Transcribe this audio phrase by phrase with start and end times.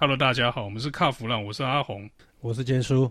[0.00, 2.08] Hello，大家好，我们是卡弗朗，我是阿红，
[2.38, 3.10] 我是坚叔。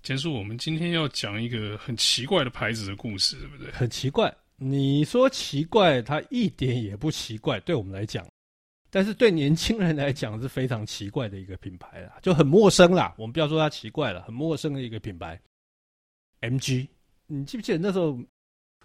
[0.00, 3.72] 坚叔，我们今天要讲一个很奇怪的牌子的故事，对不对？
[3.72, 8.24] 很奇怪，你说奇怪，它一点也不奇怪，对我们来讲，
[8.90, 13.12] 但是对年轻人来讲是非常奇怪的一个品牌啦，就很陌生啦。
[13.18, 15.36] 我们不要说它奇怪了，很陌生的一个品牌。
[16.42, 16.86] MG，
[17.26, 18.16] 你记不记得那时候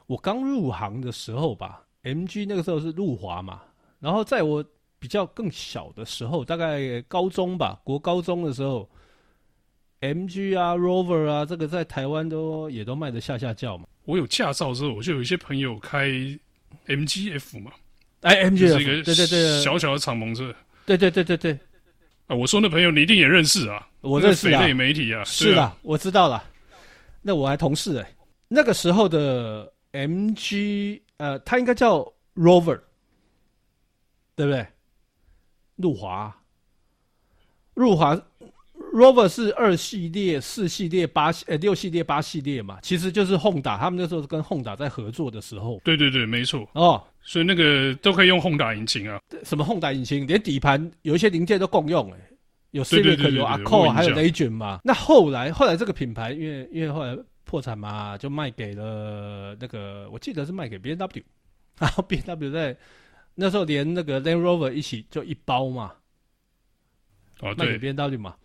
[0.07, 3.61] 我刚入行的时候吧？MG 那个时候是路华嘛，
[4.00, 4.66] 然后在我
[5.05, 8.89] 比较更小的时候，大概高中吧，国高中的时候
[10.02, 13.85] ，MG 啊，Rover 啊，这个在台湾都也都卖的下下叫嘛。
[14.05, 16.07] 我有驾照之后，我就有一些朋友开
[16.88, 17.71] MGF 嘛，
[18.21, 20.52] 哎，MGF 是一个对对对小小的敞篷车，
[20.88, 21.59] 对对对对对。
[22.25, 26.44] 啊，我说那朋友你一定也认识啊，我认识啊，匪类媒体啊，是的，啊，我知道了。
[27.22, 28.16] 那我还同事哎，欸，
[28.47, 32.02] 那个时候的 MG，呃，它应该叫
[32.33, 32.80] Rover，
[34.35, 34.66] 对不对？
[35.77, 36.35] 路华，
[37.73, 38.16] 路华
[38.93, 45.81] ，Rover 是二系列、四系列、八系呃六系列、八系列嘛，其实就是 Honda，他们那时候是跟 Honda 在合作的时候。
[45.83, 46.67] 对对对，没错。
[46.73, 49.19] 哦，所以那个都可以用 Honda 引擎啊。
[49.44, 52.31] 什么 Honda 引擎，连底盘有一些零件都共用哎，欸。
[52.72, 54.81] 有 Civic 有 Accord 还有 Legend 嘛？
[54.83, 61.23] 那后来后来这个品牌，因为因为后来破产嘛，就卖给了那个，我记得是卖给 B N W，
[61.80, 62.75] 然后 B N W 在
[63.36, 65.94] 那时候连那个 Land Rover 一起就一包嘛，
[67.41, 68.36] 哦，卖给 BMW 嘛，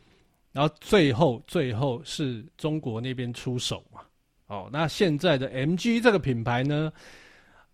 [0.53, 4.01] 然后最后最后是中国那边出手嘛，
[4.49, 6.93] 哦，那现在的 MG 这个品牌呢，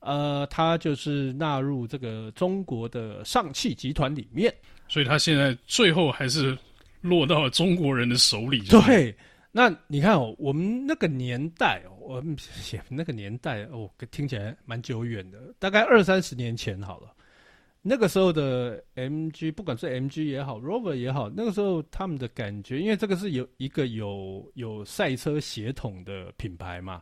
[0.00, 4.54] 呃，它就是纳入这个中国的上汽集团里面。
[4.88, 6.56] 所以它现在最后还是
[7.00, 8.60] 落到了中国人的手里。
[8.68, 9.12] 对，
[9.56, 12.36] 那你看哦，我们那个年代哦，我们
[12.90, 17.10] 那个年代哦，听起来蛮久远的，大概二三十年前好了。
[17.80, 27.00] 那个时候的 MG，不管是 MG 也好，Rover 也好，那个时候他们的感觉，因为这个是有一个有有赛车血统的品牌嘛。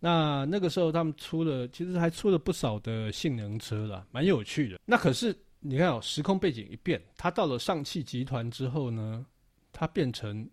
[0.00, 4.80] 那那个时候他们出了，其实还出了不少的性能车啦，蛮有趣的。
[4.86, 5.36] 那可是。
[5.64, 9.24] 你看哦，时空背景一变，它到了上汽集团之后呢，
[9.70, 10.44] 它变成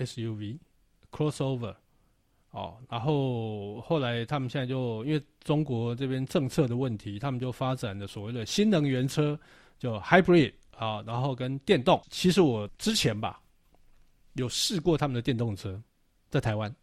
[0.00, 0.58] SUV
[1.12, 1.74] crossover
[2.50, 9.38] 哦，然后后来他们现在就因为中国这边政策的问题，他们就发展了所谓的新能源车，
[9.78, 12.02] 就 hybrid 啊，然后跟电动。
[12.10, 13.40] 其实我之前吧
[14.34, 15.80] 有试过他们的电动车，
[16.28, 16.74] 在台湾，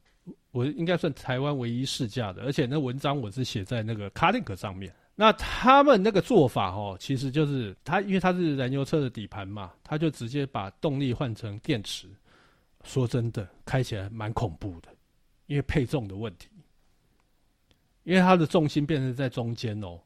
[0.52, 4.94] 我应该算台湾唯一试驾的，而且那文章我是写在那个 Carlink 上面。
[5.20, 12.08] 那他们那个做法哦，其实就是他，因为他是燃油车的底盘嘛，他就直接把动力换成电池。
[12.88, 14.90] 说真的，开起来蛮恐怖的，
[15.46, 16.48] 因为配重的问题，
[18.04, 20.00] 因为它的重心变成在中间哦，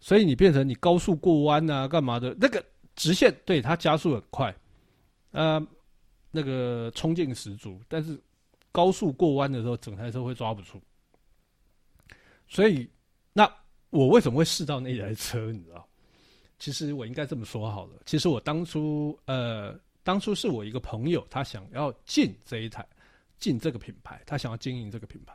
[0.00, 2.36] 所以你变成你高速过弯啊，干嘛的？
[2.38, 2.62] 那个
[2.96, 4.54] 直线对它加速很快，
[5.30, 5.66] 呃，
[6.30, 8.20] 那个冲劲十足，但是
[8.72, 10.82] 高速过弯的时候，整台车会抓不住，
[12.48, 12.86] 所以
[13.32, 13.50] 那。
[13.90, 15.50] 我为什么会试到那台车？
[15.50, 15.88] 你知道？
[16.58, 18.02] 其实我应该这么说好了。
[18.04, 19.74] 其实我当初，呃，
[20.08, 22.82] 当初是我一个朋友，他想要进这一台，
[23.38, 25.34] 进这个品牌，他想要经营这个品牌。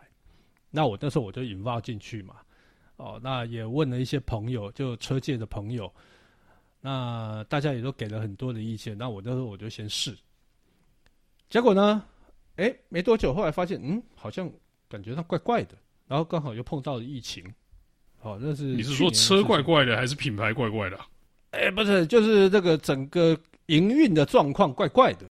[0.71, 2.37] 那我那时候我就引爆进去嘛。
[2.95, 5.93] 哦，那也问了一些朋友，就车界的朋友，
[6.81, 8.97] 那大家也都给了很多的意见。
[8.97, 10.17] 那我那时候我就先试，
[11.51, 12.03] 结果呢，
[12.55, 14.51] 哎，没多久，后来发现，嗯，好像
[14.89, 15.77] 感觉上怪怪的。
[16.07, 17.45] 然后刚好又碰到了疫情。
[18.21, 20.99] 哦，那是你是说车怪怪的，还是品牌怪怪的？
[21.51, 25.27] 哎，不是，就是这个整个营运的状况怪怪的。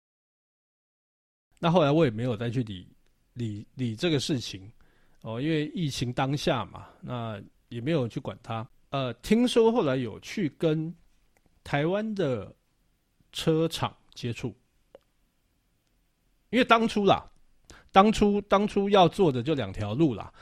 [1.60, 2.88] 那后来我也没有再去理
[3.34, 4.72] 理理这个事情
[5.22, 8.68] 哦，因为疫情当下嘛，那也没有去管它。
[8.92, 10.94] 呃，听说后来有去跟
[11.64, 12.56] 台湾的
[13.32, 14.56] 车厂接触，
[16.50, 17.30] 因为当初啦，
[17.92, 20.34] 当初当初要做的就两条路啦。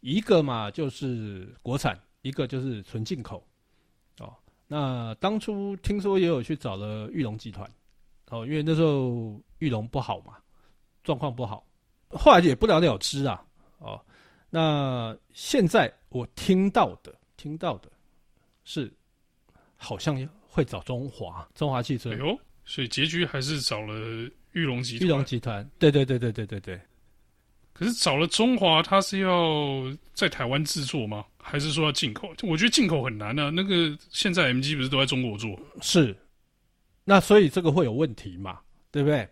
[0.00, 3.44] 一个嘛就是国产，一个就是纯进口，
[4.18, 4.36] 哦，
[4.66, 7.70] 那当初听说也有去找了玉龙集团，
[8.30, 10.36] 哦，因为那时候玉龙不好嘛，
[11.04, 11.64] 状况不好，
[12.10, 13.44] 后来也不了了之啊，
[13.78, 14.00] 哦，
[14.50, 17.90] 那现在我听到的，听到的
[18.64, 18.92] 是
[19.76, 20.16] 好像
[20.48, 23.94] 会找中华，中华汽车，哎呦，所以结局还是找了
[24.52, 26.80] 玉龙集团，玉龙集团，对对对对对对对。
[27.78, 29.82] 可是找了中华，他是要
[30.14, 31.22] 在台湾制作吗？
[31.36, 32.30] 还是说要进口？
[32.42, 33.50] 我觉得进口很难啊。
[33.50, 35.60] 那个现在 MG 不是都在中国做？
[35.82, 36.16] 是，
[37.04, 38.60] 那所以这个会有问题嘛？
[38.90, 39.28] 对不对？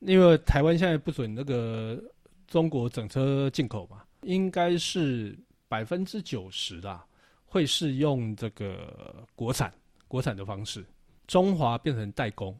[0.00, 2.02] 因为台湾现在不准那个
[2.46, 5.38] 中国整车进口嘛，应该是
[5.68, 7.04] 百分之九十啦，
[7.44, 9.70] 会是用这个国产
[10.08, 10.82] 国产的方式。
[11.26, 12.58] 中华变成代工。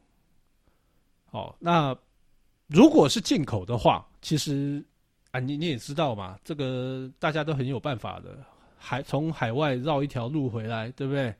[1.31, 1.96] 哦，那
[2.66, 4.84] 如果是进口的话，其实
[5.31, 8.44] 啊，你你也知道嘛，这个大家都很有办法的，
[8.78, 11.34] 海从海外绕一条路回来，对不对？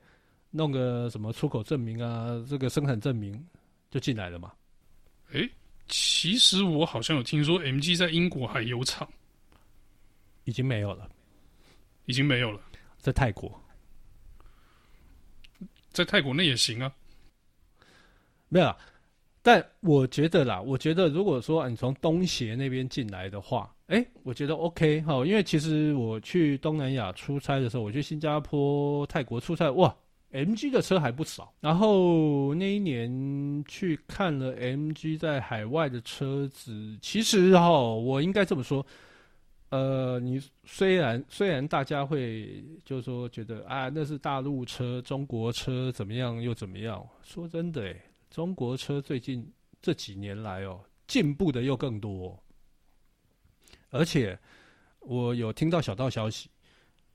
[0.51, 3.45] 弄个什么出口证明啊，这个生产证明
[3.89, 4.53] 就进来了嘛。
[5.31, 5.49] 诶，
[5.87, 9.05] 其实我好像有听说，MG 在英国还有厂，
[10.45, 11.09] 已经没有了，
[12.05, 12.61] 已经没有了，
[12.99, 13.59] 在泰国，
[15.91, 16.93] 在泰国那也行啊，
[18.47, 18.75] 没有。
[19.45, 29.95] 但我觉得啦，我觉得如果说你从东协那边进来的话，哎，我觉得 OK 哈，因为其实我去东南亚出差的时候，我去新加坡、泰国出差，哇
[30.31, 31.53] ，MG 的车还不少。
[31.59, 38.83] 然后那一年去看了 MG 在海外的车子，其实哈，我应该这么说，
[39.69, 49.49] 呃，你虽然虽然大家会就是说觉得啊，那是大陆车、中国车怎么样又怎么样，说真的诶中国车最近
[49.81, 52.37] 这几年来哦，进步的又更多，
[53.89, 54.37] 而且
[54.99, 56.49] 我有听到小道消息，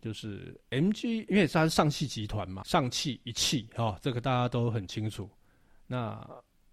[0.00, 5.28] 就是 MG，因为它是上汽集团嘛，上汽一汽哦，这个大家都很清楚。
[5.86, 6.26] 那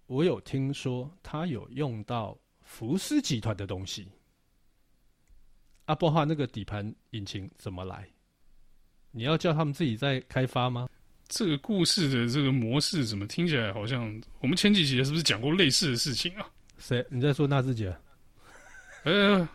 [0.06, 4.08] 我有听说它有用到福斯集团的东西，
[5.86, 8.08] 阿波哈那个底盘引擎怎么来？
[9.10, 10.88] 你要叫他们自己在开发吗？
[11.28, 16.46] 这个故事的这个模式怎么听起来好像我们前几集是不是讲过类似的事情啊？
[16.78, 17.04] 谁？
[17.10, 17.94] 你在说纳智捷？
[19.04, 19.46] 呃，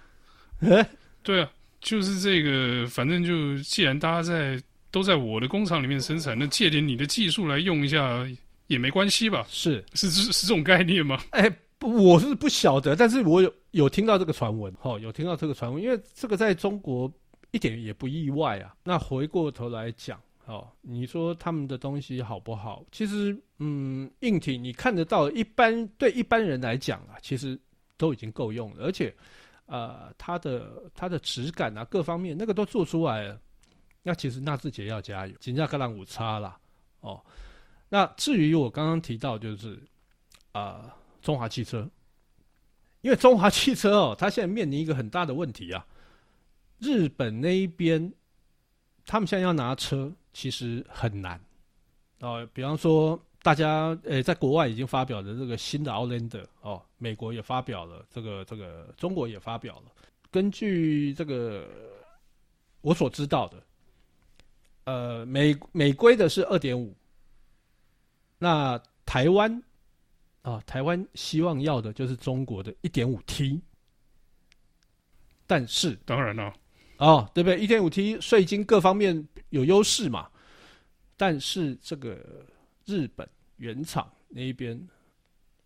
[0.59, 0.87] 哎，
[1.23, 4.61] 对啊，就是这个，反正就既然大家在
[4.91, 8.23] 都在我的工厂里面生产，那借点你的技术来用一下
[8.67, 9.43] 也没关系吧？
[9.49, 11.19] 是是是是这种概念吗？
[11.31, 11.49] 哎，
[11.79, 17.11] 不，我是不晓得，但是我有有听到这个传闻，哈，有听到这个传闻，因为这个在中国
[17.49, 18.75] 一点也不意外啊。
[18.83, 20.21] 那回过头来讲。
[20.45, 22.85] 哦，你说他们的东西好不好？
[22.91, 27.57] 其实，嗯，硬体你看得到，一般对一般人来讲啊，其实
[27.95, 29.15] 都已经够用了，而且，
[29.67, 33.39] 呃，它的它的质感啊，各方面那个都做出来了。
[34.01, 36.59] 那其实纳智捷要加油，金价格兰五差啦。
[36.99, 37.23] 哦，
[37.87, 39.81] 那至于我刚刚提到，就是、
[40.51, 40.91] 呃，
[41.21, 41.89] 中华汽车，
[42.99, 45.87] 因为中华汽车哦，它现在面临一个很大的问题啊，
[46.79, 48.11] 日本那一边，
[49.05, 50.11] 他们现在要拿车。
[50.35, 51.39] 其实很难，
[52.21, 59.91] 哦，比方说大家诶，在国外已经发表的这个新的奥兰德哦，美国也发表了，这个这个中国也发表了。
[60.31, 61.69] 根据这个
[62.81, 63.63] 我所知道的，
[64.85, 66.91] 呃，美美规的是二点五，
[68.39, 69.61] 那台湾
[70.41, 73.61] 啊，台湾希望要的就是中国的一点五 T，
[75.45, 76.51] 但是当然了。
[76.97, 77.59] 哦对不对？
[77.59, 80.29] 一点五 T 税金各方面有优势嘛，
[81.17, 82.45] 但是这个
[82.85, 84.87] 日本原厂那一边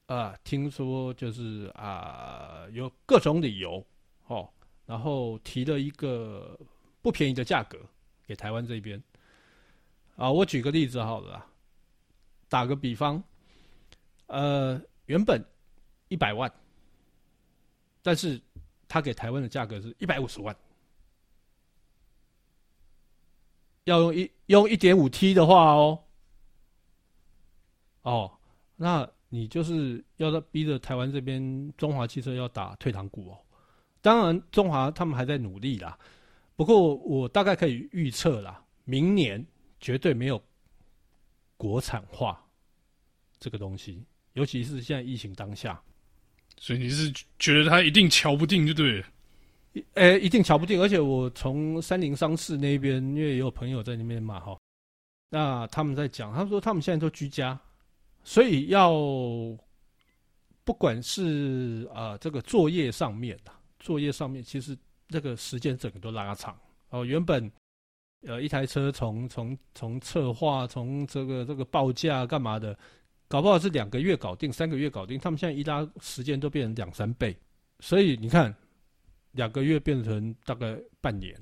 [0.07, 3.85] 啊，听说就是啊有各种理由
[4.27, 4.49] 哦，
[4.85, 6.57] 然后提了一个
[7.01, 7.77] 不便宜的价格
[8.25, 9.01] 给台湾这边
[10.15, 10.31] 啊。
[10.31, 11.45] 我举个例子好了，
[12.47, 13.21] 打个比方，
[14.27, 15.43] 呃，原本
[16.07, 16.51] 一百万，
[18.01, 18.41] 但是
[18.87, 20.55] 他给台湾的价格是一百五十万。
[23.87, 26.03] 要用一用一点五 T 的话哦，
[28.01, 28.37] 哦，
[28.75, 33.39] 那你就是要逼着台湾这边中华汽车要打退堂鼓哦。
[34.01, 35.97] 当然，中华他们还在努力啦。
[36.57, 39.45] 不过我大概可以预测啦，明年
[39.79, 40.41] 绝对没有
[41.55, 42.45] 国产化
[43.39, 44.03] 这个东西，
[44.33, 45.81] 尤其是现在疫情当下。
[46.59, 49.07] 所以你是觉得他一定瞧不定就对了。
[49.93, 54.57] 诶、一定瞧不定，而且我从三菱商事那边，因为也有朋友在那边嘛，哈，
[55.29, 57.59] 那他们在讲，他们说他们现在都居家，
[58.23, 58.91] 所以要
[60.63, 64.77] 不管是啊、这个作业上面的作业上面，其实
[65.09, 66.57] 这个时间整个都拉长
[66.89, 67.03] 哦。
[67.03, 67.51] 原本
[68.27, 72.77] 呃一台车从从从策划，从这个这个报价干嘛的，
[73.27, 77.35] 搞不好是两个月搞定，三个月搞定，他们现在一拉时间都变成两三倍，
[77.79, 78.55] 所以你看。
[79.31, 81.35] 两个月变成大概半年，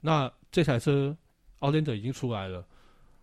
[0.00, 1.16] 那这台车
[1.60, 2.66] 奥兰德已经出来了，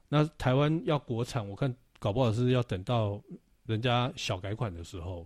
[0.07, 3.21] 那台湾要国产，我看搞不好是要等到
[3.65, 5.25] 人家小改款的时候，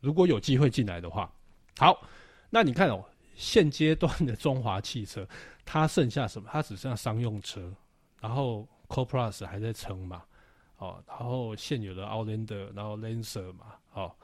[0.00, 1.32] 如果有机会进来的话，
[1.78, 2.06] 好，
[2.50, 5.26] 那你看哦，现阶段的中华汽车，
[5.64, 6.48] 它剩下什么？
[6.52, 7.72] 它只剩下商用车，
[8.20, 10.22] 然后 Co Plus 还在撑嘛，
[10.76, 14.14] 哦，然后现有的奥兰德，然后 Lancer 嘛，哦，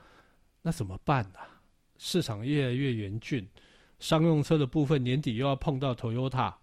[0.61, 1.58] 那怎么办呢、啊？
[1.99, 3.47] 市场越来越严峻。
[3.99, 6.55] 商用车的部分年底又要碰到 Toyota，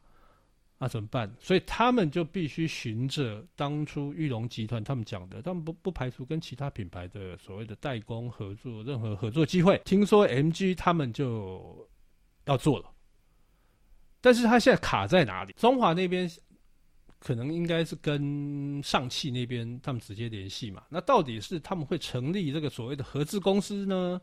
[0.77, 1.30] 那怎么办？
[1.39, 9.82] 所以他们就必须循着当初裕隆集团他们讲的，他们不不排除跟其他品牌的所谓的代工合作，任何合作机会。
[9.84, 11.86] 听说 MG 他们就
[12.46, 12.89] 要做了，
[14.22, 15.54] 但是他现在卡在哪里？
[15.58, 16.30] 中华那边
[17.20, 20.84] 可能应该是跟上汽那边他们直接联系嘛？
[20.89, 24.22] 那到底是他们会成立这个所谓的合资公司呢，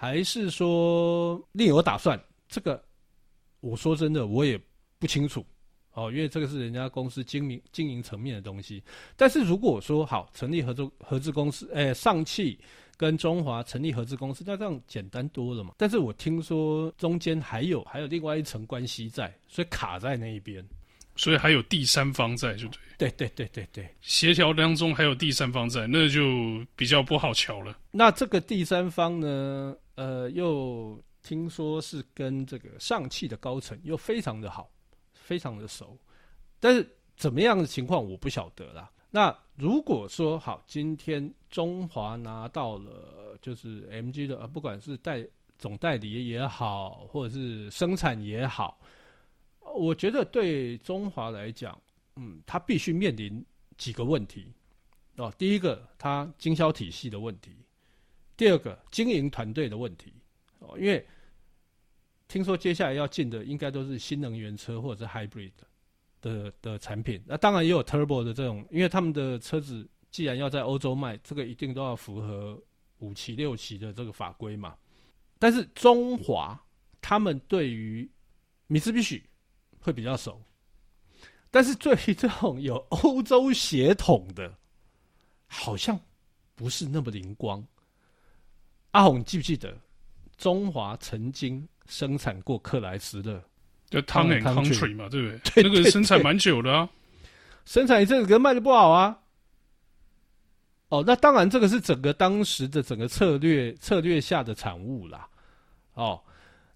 [0.00, 2.16] 还是说另有打算？
[2.48, 2.80] 这个
[3.58, 4.56] 我说真的，我也
[4.96, 5.44] 不清楚。
[5.92, 8.80] 哦，因为这个是人家公司经营经营层面的东西。
[9.16, 12.56] 但是如果说好成立合作合资公司，哎，上汽
[12.96, 15.74] 跟中华成立合资公司，那这样简单多了嘛。
[15.76, 20.64] 但是我听说中间还有还有另外一层关系在，所以卡在那一边，
[21.16, 22.78] 所以还有第三方在，就对。
[22.98, 26.20] 对对对对对，协调当中还有第三方在，那就
[26.76, 27.76] 比较不好瞧了。
[27.90, 34.70] 那这个第三方呢，呃，又听说是跟这个上汽的高层又非常的好。
[35.12, 35.94] 非常的熟，
[36.58, 38.90] 但是怎么样的情况我不晓得啦。
[39.10, 45.22] 那如果说好，今天中华拿到了就是 MG 的，呃，不管是代
[45.58, 48.80] 总代理也好，或者是生产也好，
[49.76, 51.78] 我觉得对中华来讲，
[52.16, 53.44] 嗯，它必须面临
[53.76, 54.50] 几个问题
[55.16, 55.30] 哦。
[55.36, 57.50] 第一个，它经销体系的问题；
[58.38, 60.14] 第二个，经营团队的问题
[60.60, 61.06] 哦，因为。
[62.30, 65.50] 听说接下来要进的应该都是新能源车或者是 hybrid
[66.20, 72.62] 的的，产品，那当然也有 turbo 的这种，因为他们的车子既然要在欧洲卖，这个一定都要符合
[72.98, 74.76] 五期六期的这个法规嘛。
[75.38, 76.62] 但是中华
[77.00, 78.06] 他们对于
[78.66, 79.24] 米兹比许
[79.78, 80.42] 会比较熟，
[81.50, 84.54] 但是对于这种有欧洲血统的，
[85.46, 85.98] 好像
[86.54, 87.66] 不是那么灵光。
[88.90, 89.76] 阿红，你记不记得
[90.36, 91.66] 中华曾经？
[91.90, 93.42] 生产过克莱斯勒，
[93.88, 95.38] 就 Town and Country 嘛，对不对？
[95.50, 96.86] 对，对，对，那个生产蛮久的啊，
[97.64, 99.18] 生产一阵子，可是卖的不好啊。
[100.90, 105.26] 哦，那当然，这个是整个当时的整个策略策略下的产物啦。
[105.94, 106.22] 哦，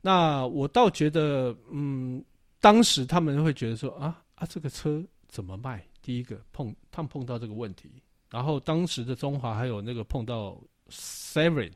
[0.00, 2.24] 那我倒觉得，嗯，
[2.58, 5.86] 当时他们会觉得说啊啊，这个车怎么卖？
[6.00, 11.70] 第一个碰他们碰到这个问题，然后当时的中华还有那个碰到 Seven。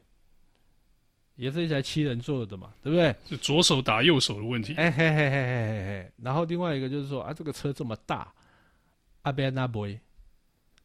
[1.36, 3.14] 也是一台七人座的嘛，对不对？
[3.28, 4.74] 是左手打右手的问题。
[4.74, 6.12] 哎嘿嘿嘿嘿嘿嘿。
[6.16, 8.32] 然后另外一个就是说啊，这个车这么大，
[9.22, 9.86] 阿贝纳博，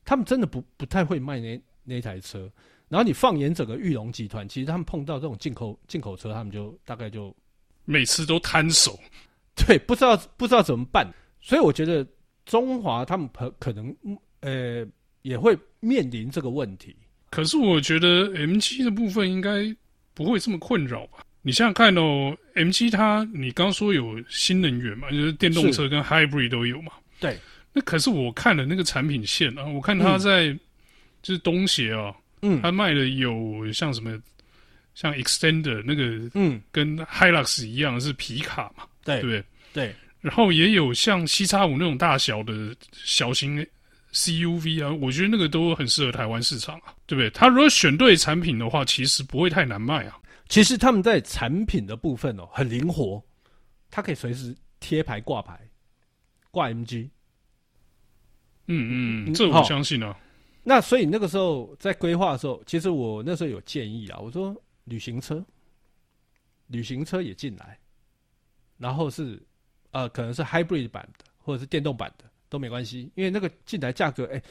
[0.04, 2.52] 他们真的不不太会卖那那台车。
[2.90, 7.34] 然后你放眼整个玉龙集团，其实他们碰到这种进口进口车，他们就大概就
[7.86, 9.00] 每次都摊手，
[9.56, 11.10] 对，不知道不知道怎么办。
[11.40, 12.06] 所以我觉得
[12.46, 13.96] 中华他们可可能
[14.42, 14.86] 呃
[15.22, 16.94] 也会面临这个问题。
[17.30, 19.74] 可是我觉得 M 七的部分应该。
[20.14, 21.20] 不会这么困扰吧？
[21.42, 26.92] 你想想看哦，MG 它，你刚说有新能源嘛，就是电动车跟 Hybrid 都有嘛。
[27.20, 27.38] 对。
[27.74, 30.60] 那可是我看了那个产品线啊，我看它在、嗯、
[31.22, 34.20] 就是东协啊，嗯，它卖的有像什么，
[34.94, 39.44] 像 Extender 那个，嗯，跟 Hilux 一样是皮卡嘛，对，对不对？
[39.74, 39.96] 对。
[40.20, 43.66] 然后也有像 cx 五那种大小的小型
[44.14, 47.30] CUV 啊，我觉得那个都很适合台湾市场啊，对不对？
[47.30, 50.18] 他如果选对产品的话，其实不会太难卖啊。
[50.50, 53.24] 其实他们在产品的部分哦，很灵活，
[53.90, 55.60] 它可以随时贴牌挂牌，
[56.52, 57.10] 挂 MG。
[58.68, 60.18] 嗯嗯，这我相信啊。
[60.64, 65.44] 那所以那个时候在规划的时候，其实我那时候有建议啊，我说旅行车，
[66.68, 67.80] 旅行车也进来，
[68.78, 69.42] 然后是
[69.92, 72.26] 呃，可能是 hybrid 版的，或者是电动版的。
[72.52, 74.44] 都没关系，因为那个进来价格，哎、欸，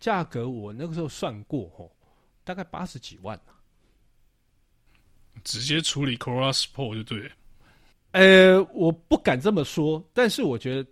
[0.00, 1.84] 价格我那个时候算过，哦，
[2.44, 3.52] 大概八十几万啊，
[5.44, 7.30] 直接处理 Corolla Sport 就对了。
[8.12, 10.90] 呃，我不敢这么说，但是我觉得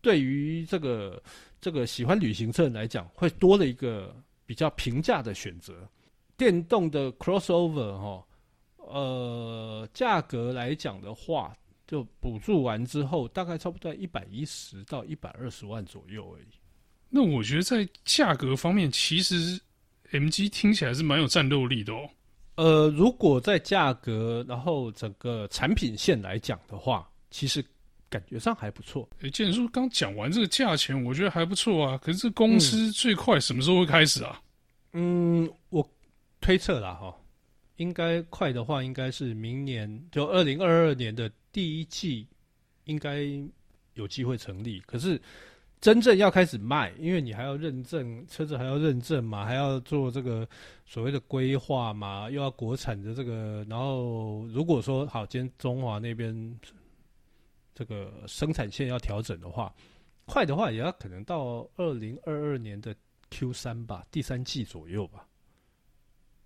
[0.00, 1.22] 对于这个
[1.60, 4.12] 这个喜欢旅行车人来讲，会多了一个
[4.44, 5.88] 比较平价的选择。
[6.36, 8.26] 电动的 Crossover 哈，
[8.78, 11.56] 呃，价格来讲的话。
[11.90, 16.46] 就补助完之后，大概差不多一百一十到一百二十万左右而已。
[17.08, 19.60] 那我觉得在价格方面，其实
[20.12, 22.08] MG 听起来是蛮有战斗力的哦。
[22.54, 27.60] 呃，如果在价格，然后整个产品线来讲的话，其实
[28.08, 29.08] 感觉上还不错。
[29.16, 31.98] 哎、欸，既然说刚讲完这个价钱，我觉得还不错啊。
[31.98, 34.40] 可是这公司最快什么时候会开始啊？
[34.92, 35.84] 嗯，我
[36.40, 37.12] 推测啦哈，
[37.78, 41.28] 应该快的话，应该是明年，就二零二二年的。
[41.52, 42.26] 第一季
[42.84, 43.24] 应该
[43.94, 45.20] 有机会成立，可是
[45.80, 50.48] 真正要开始卖，因为你还要认证车子，还要认证嘛，还要做这个
[50.84, 53.64] 所谓的规划嘛，又要国产的这个。
[53.68, 56.58] 然后如果说好，今天中华那边
[57.74, 59.74] 这个生产线要调整的话，
[60.26, 62.94] 快的话也要可能到二零二二年的
[63.30, 65.26] Q 三吧，第三季左右吧。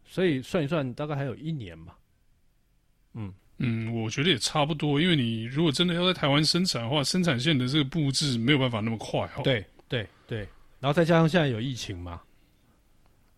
[0.05, 1.95] 所以算一算，大概还有一年嘛。
[3.15, 9.43] 嗯嗯，我觉得也差不多，因为你如果真的要在台湾生产的话，生产线的这个布置没有办法那么快哦。
[9.45, 10.39] 对对对，
[10.81, 12.21] 然后再加上现在有疫情嘛。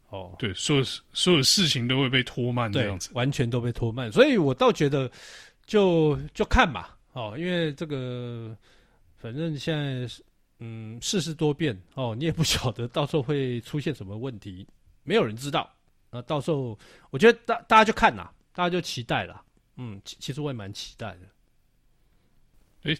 [0.08, 4.10] 哦，对，所有所有事情都会被拖慢这样子，完全都被拖慢。
[4.12, 5.10] 所以我倒觉得
[5.66, 8.56] 就，就就看吧，哦，因为这个
[9.16, 10.08] 反正现在
[10.60, 14.66] 嗯世事多变哦，你也不晓得到时候会出现什么问题，
[15.02, 15.68] 没有人知道。
[16.10, 16.78] 那到时候
[17.10, 19.42] 我觉得大大家就看啦，大家就期待啦。
[19.76, 21.20] 嗯，其其实我也蛮期待的。
[22.84, 22.98] 诶，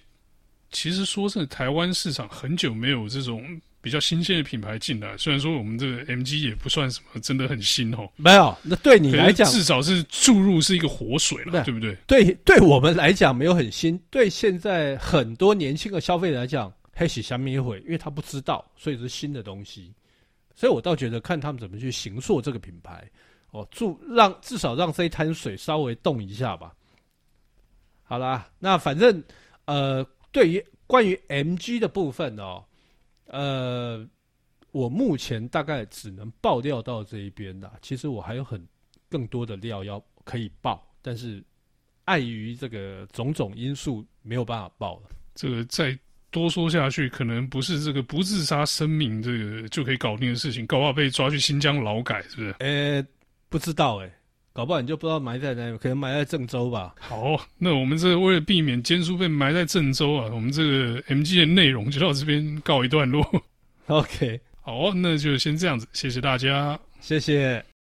[0.71, 3.61] 其实说是台湾市场很久没有这种。
[3.83, 8.11] 比较新鲜的品牌进来，虽然说我们这个 MG 也不算什么真的很新哦。
[8.17, 11.97] 没有，那对你来讲，至少是注入是一个活水了，对不对？
[12.05, 19.95] 对，对我们来讲没有很新，对现在很多年轻的消费者来讲，黑喜香米会，因为他不知道，所以是新的东西。
[20.53, 23.09] 所以我倒觉得看他们怎么去形塑这个品牌，
[23.51, 26.75] 哦，助让至少让这一滩水稍微动一下吧。
[28.03, 29.23] 好啦，那反正
[29.65, 32.65] 呃，对于关于 MG 的部分哦。
[33.29, 34.09] 呃，
[34.71, 37.73] 我目前大概只能爆料到这一边啦。
[37.83, 38.65] 其实我还有很
[39.09, 41.43] 更多的料要可以爆，但是
[42.05, 45.09] 碍于这个种种因素，没有办法爆了。
[45.35, 45.99] 这个再
[46.31, 52.55] 多说下去，可能不是这个不自杀声明这个就可以搞定的事情，搞不好被抓去新疆劳改，是不是？
[52.61, 53.05] 呃，
[53.49, 54.13] 不知道哎、欸，
[54.53, 56.95] 搞不好你就不知道埋在哪里，可能埋在郑州吧。
[56.99, 63.25] 好，那我们这为了避免坚叔被埋在郑州啊，我们这个 MG 的内容就到这边告一段落。
[63.87, 67.76] OK，好，那就先这样子，谢谢大家，谢谢。